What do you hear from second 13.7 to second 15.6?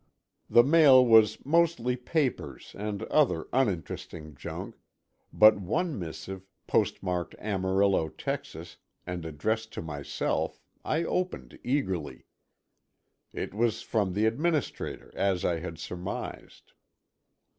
from the administrator, as I